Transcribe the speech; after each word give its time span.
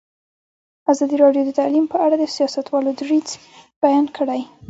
ازادي 0.91 1.15
راډیو 1.23 1.43
د 1.45 1.51
تعلیم 1.59 1.85
په 1.89 1.97
اړه 2.05 2.15
د 2.19 2.23
سیاستوالو 2.35 2.91
دریځ 2.99 3.27
بیان 3.83 4.05
کړی. 4.17 4.41